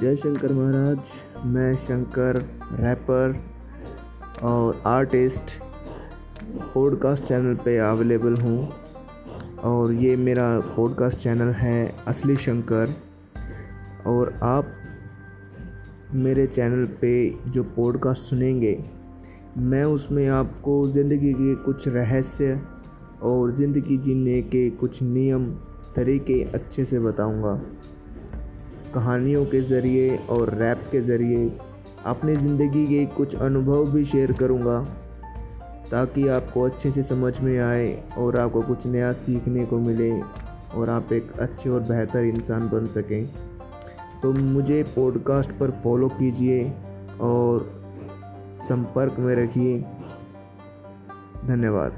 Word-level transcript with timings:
जय 0.00 0.16
शंकर 0.16 0.52
महाराज, 0.52 0.98
मैं 1.46 1.74
शंकर 1.76 2.36
रैपर 2.72 3.36
और 4.42 4.82
आर्टिस्ट 4.86 5.52
पॉडकास्ट 6.74 7.24
चैनल 7.24 7.54
पे 7.54 7.76
अवेलेबल 7.78 8.34
हूँ। 8.34 8.68
और 9.64 9.92
ये 9.92 10.16
मेरा 10.16 10.48
पॉडकास्ट 10.76 11.18
चैनल 11.18 11.52
है 11.52 11.94
असली 12.06 12.36
शंकर। 12.36 12.94
और 14.06 14.32
आप 14.42 14.66
मेरे 16.14 16.46
चैनल 16.46 16.84
पे 17.00 17.14
जो 17.48 17.62
पॉडकास्ट 17.76 18.22
सुनेंगे, 18.22 18.78
मैं 19.58 19.84
उसमें 19.84 20.26
आपको 20.28 20.88
ज़िंदगी 20.88 21.32
के 21.32 21.54
कुछ 21.54 21.88
रहस्य 21.88 22.60
और 23.22 23.54
ज़िंदगी 23.56 23.96
जीने 23.96 24.40
के 24.42 24.70
कुछ 24.70 25.02
नियम, 25.02 25.50
तरीके 25.96 26.42
अच्छे 26.44 26.84
से 26.84 27.00
बताऊँगा। 27.00 27.60
कहानियों 28.96 29.44
के 29.44 29.60
ज़रिए 29.60 30.16
और 30.30 30.50
रैप 30.54 30.84
के 30.92 31.00
ज़रिए 31.00 31.50
अपनी 32.06 32.36
ज़िंदगी 32.36 32.86
के 32.86 33.04
कुछ 33.06 33.34
अनुभव 33.36 33.90
भी 33.92 34.04
शेयर 34.04 34.32
करूँगा, 34.32 34.78
ताकि 35.90 36.26
आपको 36.28 36.62
अच्छे 36.62 36.90
से 36.90 37.02
समझ 37.02 37.32
में 37.40 37.58
आए 37.58 37.90
और 38.18 38.38
आपको 38.40 38.62
कुछ 38.62 38.86
नया 38.86 39.12
सीखने 39.12 39.64
को 39.64 39.78
मिले 39.78 40.10
और 40.74 40.90
आप 40.90 41.12
एक 41.12 41.32
अच्छे 41.40 41.70
और 41.70 41.80
बेहतर 41.82 42.24
इंसान 42.24 42.68
बन 42.68 42.86
सकें। 42.86 43.26
तो 44.22 44.32
मुझे 44.32 44.82
पॉडकास्ट 44.96 45.50
पर 45.50 45.70
फॉलो 45.84 46.08
कीजिए 46.08 46.72
और 47.20 47.70
संपर्क 48.62 49.18
में 49.18 49.34
रखिए। 49.36 49.78
धन्यवाद। 51.44 51.92